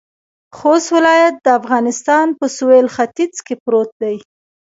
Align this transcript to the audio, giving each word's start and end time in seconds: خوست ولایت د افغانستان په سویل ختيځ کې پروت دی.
خوست 0.57 0.87
ولایت 0.97 1.35
د 1.39 1.47
افغانستان 1.59 2.27
په 2.39 2.45
سویل 2.57 2.87
ختيځ 2.95 3.35
کې 3.45 3.55
پروت 3.63 3.89
دی. 4.01 4.15